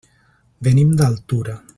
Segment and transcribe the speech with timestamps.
[0.67, 1.61] Venim d'Altura.